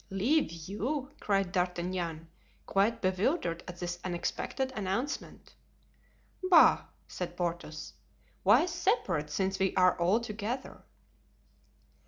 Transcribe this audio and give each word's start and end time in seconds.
"Leave 0.09 0.51
you!" 0.51 1.11
cried 1.19 1.51
D'Artagnan, 1.51 2.27
quite 2.65 3.03
bewildered 3.03 3.63
at 3.67 3.77
this 3.77 3.99
unexpected 4.03 4.71
announcement. 4.75 5.53
"Bah!" 6.41 6.85
said 7.07 7.37
Porthos, 7.37 7.93
"why 8.41 8.65
separate, 8.65 9.29
since 9.29 9.59
we 9.59 9.75
are 9.75 9.95
all 9.99 10.19
together?" 10.19 10.81